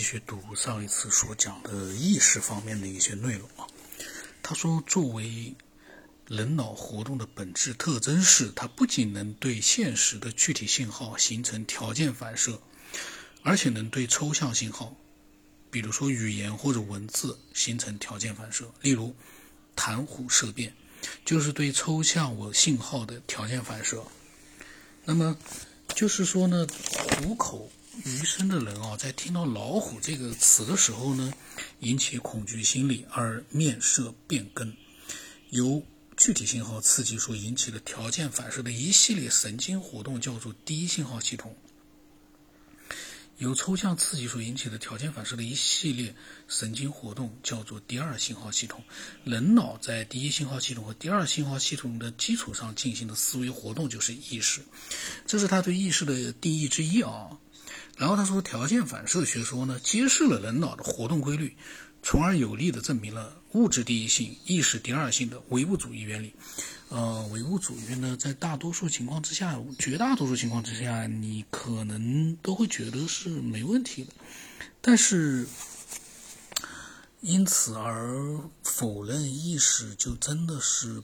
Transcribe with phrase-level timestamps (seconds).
[0.00, 3.68] 继续读上一次所讲的意识方面的一些内容啊。
[4.42, 5.54] 他说，作为
[6.26, 12.62] 人脑活动的本质特征是，它不仅能对现实的具体信号形成条件反射，
[13.42, 14.96] 而且能对抽象信号，
[15.70, 18.72] 比如说语言或者文字形成条件反射。
[18.80, 19.14] 例如，
[19.76, 20.74] 谈虎色变，
[21.26, 24.02] 就是对抽象我信号的条件反射。
[25.04, 25.36] 那么，
[25.94, 26.66] 就是说呢，
[27.18, 27.70] 虎口。
[28.04, 31.32] 余生的人啊，在听到“老虎”这个词的时候呢，
[31.80, 34.74] 引起恐惧心理而面色变更，
[35.50, 35.82] 由
[36.16, 41.56] 具体信号刺激所引起的条件反射的一系列神经活动叫做第一信号系统。
[43.38, 46.14] 由抽象刺激所引起的条件反射的一系列
[46.46, 48.84] 神经活动叫做第二信号系统。
[49.24, 54.60] 人脑在第一信号系统和第二信号系统的基础上进行的思维活动就是意识，
[55.26, 57.30] 这是他对意识的定义之一啊。
[57.96, 61.56] 然后他说，条件反射学说呢，揭示了人脑的活动规律，
[62.02, 66.34] 从而有力地证明了物质第一性、意识第二性的唯物主义原理。
[66.88, 74.12] 呃，唯物主义呢，在大多数情况之下，绝大多数情况之下，你可能都会觉得是没问题的。
[74.80, 75.46] 但是，
[77.20, 81.02] 因此而否认意识，就真的是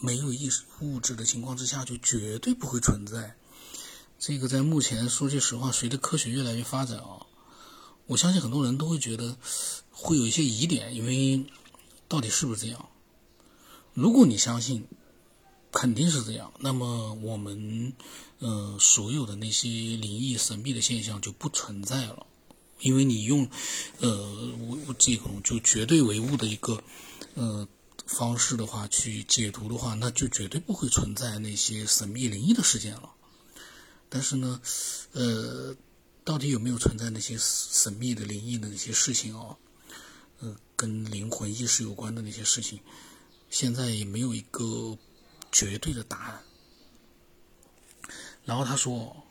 [0.00, 3.34] 没有意识物质的情况之下，就绝对不会存在。
[4.24, 7.26] 这个在目前说句实话，随着科学越来越发展啊，
[8.06, 9.36] 我相信很多人都会觉得
[9.90, 11.44] 会有一些疑点，因为
[12.06, 12.88] 到底是不是这样？
[13.94, 14.86] 如果你相信
[15.72, 17.94] 肯定是这样，那么我们
[18.38, 22.24] 呃所有的那些灵异神秘的现象就不存在了，
[22.78, 23.48] 因为你用
[23.98, 24.52] 呃
[24.86, 26.80] 我这种就绝对唯物的一个
[27.34, 27.66] 呃
[28.06, 33.10] 方式的话去解读的话，那就绝对不会存在那些神秘灵异的事件了。
[34.14, 34.60] 但是呢，
[35.12, 35.74] 呃，
[36.22, 39.56] 到底有没有存在那些神秘的、灵异的那些事情哦？
[40.40, 42.78] 呃，跟灵魂意识有关的那些事情，
[43.48, 44.98] 现在也没有一个
[45.50, 46.42] 绝对的答案。
[48.44, 49.24] 然后他说，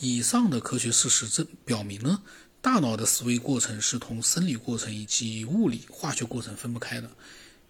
[0.00, 2.22] 以上的科学事实证表明呢，
[2.62, 7.10] 大脑的思维过程是同生理过程以及物理化学过程分不开的，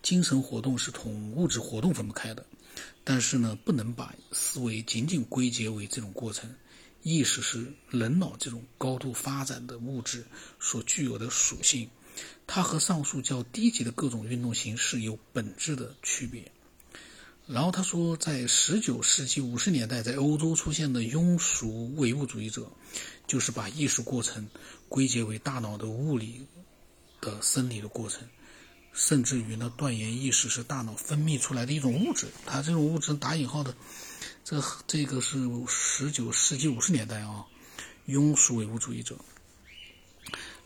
[0.02, 2.44] 精神活动是同物质活动分不开的。
[3.04, 6.54] 但是呢，不能把思维仅仅归结为这种过程。
[7.02, 10.24] 意识是人脑这种高度发展的物质
[10.60, 11.90] 所具有的属性，
[12.46, 16.52] 它和上述较低级的各种运动形式有本质的区别。
[17.48, 22.70] 然后他说，在十九世纪五十年代，在欧洲出现的庸俗唯物主义者，
[23.26, 24.48] 就是把意识过程
[24.88, 26.46] 归结为大脑的物理
[27.20, 28.22] 的生理的过程。
[28.92, 32.28] 甚至于呢，断言意识是大脑分泌出来的一种物质。
[32.44, 33.74] 它这种物质打引号的，
[34.44, 37.46] 这这个是十九世纪五十年代啊，
[38.06, 39.16] 庸俗唯物主义者。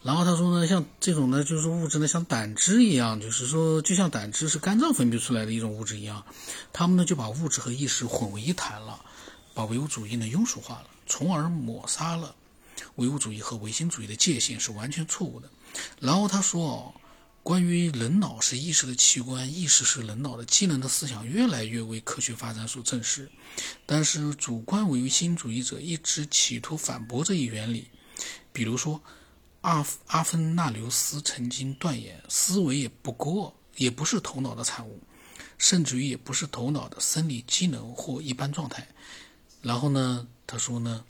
[0.03, 6.25] 然后他说呢，像这种呢，就是物质呢，像胆汁一样，就是说，就像胆汁是肝脏分泌出来的一种物质一样，
[6.73, 9.05] 他们呢就把物质和意识混为一谈了，
[9.55, 12.35] 把唯物主义呢庸俗化了，从而抹杀了
[12.97, 15.49] 唯物主义和唯心主义的界限，是完全错误的。
[16.01, 16.95] 然后他说哦。
[17.47, 23.31] 关于人脑是意识的器官，意识是人脑的机能的思想，越来越为科学发展所证实。
[23.87, 27.87] 但是，主观唯心主义者一直企图反驳这一原理。
[28.53, 29.01] 比如说，
[29.61, 35.01] 阿阿芬纳留斯曾经断言，思维也不过也不是头脑的产物，
[35.57, 38.89] 甚至于也不是头脑的生理机能或一般状态。
[39.63, 41.05] 然后呢，他说呢，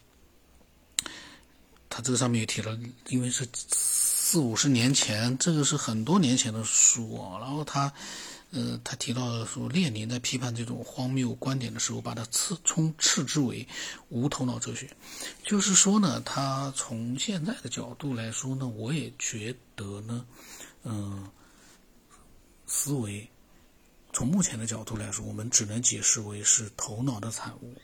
[1.89, 3.49] 他这个上面也提了，因为是。
[4.29, 7.39] 四五十年前，这个是很多年前的书啊。
[7.39, 7.93] 然后他，
[8.51, 13.65] 呃，他提到说，列宁在批判这种荒谬观点的时候，把它斥称斥之为
[14.09, 14.91] 无头脑哲学。
[15.45, 20.27] 就是说呢，他从现在的角度来说呢，我也觉得呢，
[20.83, 21.31] 嗯，
[22.67, 23.31] 思维
[24.13, 27.77] 从目前的角度来说，我们只能解释为是头脑的产物。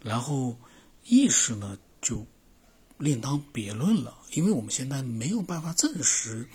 [0.00, 0.56] 然后
[1.02, 2.24] 意识呢，就。
[3.00, 6.46] 另当别论了，因为我们现在没有办法证实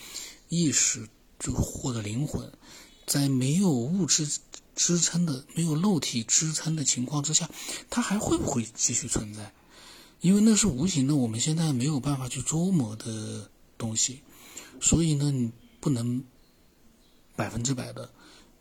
[0.48, 1.10] 意识
[1.40, 2.54] 就或者灵魂，
[3.08, 4.40] 在没有物质
[4.76, 7.50] 支撑的、没有肉体支撑的情况之下，
[7.90, 9.52] 它还会不会继续存在？
[10.22, 14.22] 因为那是无形的，我们现在没有办法去捉摸的东西，
[14.80, 16.24] 所以呢，你不能
[17.36, 18.12] 百分之百的，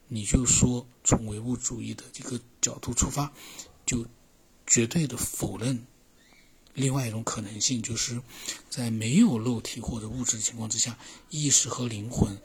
[0.08, 3.30] 你就说从唯物主义的这个角度出发，
[3.84, 4.06] 就
[4.66, 5.86] 绝对的否认。
[6.74, 8.20] 另外一种可能性，就是
[8.68, 10.98] 在没有肉体或者物质的情况之下，
[11.30, 12.36] 意识和灵魂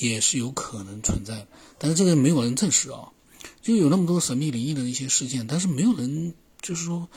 [0.00, 1.48] 也是有可能存在的。
[1.78, 3.12] 但是这个没有人证实啊，
[3.60, 7.08] 就有那么多神秘灵异的一些事件，但是没有人就是说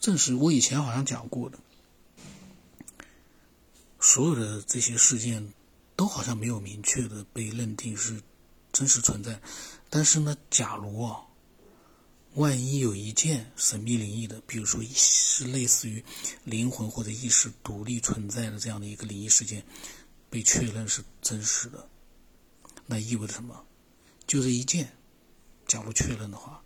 [0.00, 0.34] 证实。
[0.34, 1.58] 我以前好像讲过的，
[4.00, 5.52] 所有的这些事件
[5.94, 8.22] 都好像没有明确的被认定是
[8.72, 9.40] 真实存在。
[9.90, 11.20] 但是呢，假如啊，
[12.34, 16.02] 万一有一件神秘灵异的，比如说是类似于
[16.44, 19.64] 灵魂或者意识独立存在的这样的一个灵异事件，
[20.30, 21.88] 被确认是真实的，
[22.86, 23.64] 那意味着什么？
[24.26, 24.92] 就这一件，
[25.66, 26.62] 假如确认的话，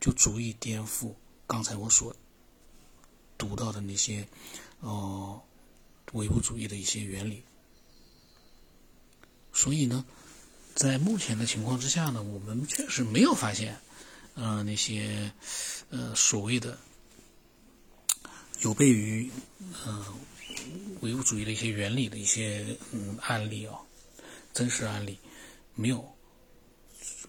[0.00, 1.14] 就足以颠覆
[1.46, 2.14] 刚才我所
[3.38, 4.28] 读到的那些，
[4.80, 5.42] 呃，
[6.12, 7.42] 唯物主义的一些原理。
[9.52, 10.04] 所以呢。
[10.74, 13.80] 在目前的情况之下呢，我们确实没有发现，
[14.36, 15.32] 呃，那些
[15.90, 16.78] 呃所谓的
[18.60, 19.28] 有悖于
[19.84, 20.06] 呃
[21.00, 23.80] 唯物主义的一些原理的一些嗯案例啊，
[24.52, 25.18] 真实案例
[25.74, 26.08] 没有。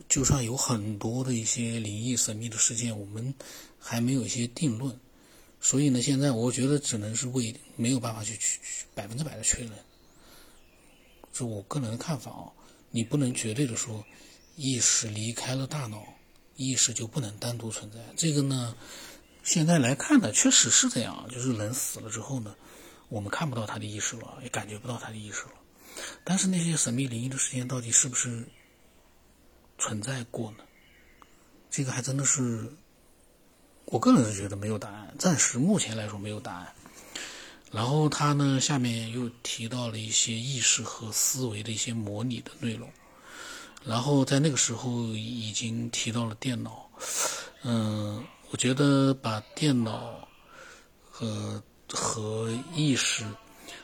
[0.07, 3.33] 就算有很多的一些灵异神秘的事件，我们
[3.80, 4.98] 还没有一些定论。
[5.59, 8.59] 所以呢，现在我觉得只能是为没有办法去去
[8.94, 9.71] 百分之百的确认，
[11.33, 12.51] 是我个人的看法啊。
[12.92, 14.06] 你不能绝对的说，
[14.56, 16.06] 意识离开了大脑，
[16.57, 18.00] 意识就不能单独存在。
[18.18, 18.75] 这个呢，
[19.44, 21.25] 现在来看呢，确实是这样。
[21.31, 22.54] 就是人死了之后呢，
[23.07, 25.51] 我们看不到他的意识了，也感觉不到他的意识了。
[26.24, 28.44] 但是那些神秘灵异的事件到底是不是
[29.77, 30.57] 存在过呢？
[31.69, 32.71] 这个还真的是，
[33.86, 35.15] 我个人是觉得没有答案。
[35.18, 36.74] 暂时目前来说没有答案。
[37.71, 42.89] 然后他呢，下面又提到了一些意识和思维的一些模拟的内容。
[43.85, 46.89] 然后在那个时候已经提到了电脑，
[47.63, 50.27] 嗯，我觉得把电脑
[51.09, 53.25] 和和意识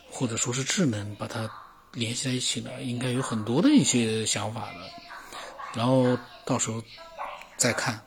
[0.09, 1.49] 或者说是智能把它
[1.93, 4.79] 联系在一起呢，应该有很多的一些想法的。
[5.73, 6.83] 然后到时候
[7.57, 7.99] 再看。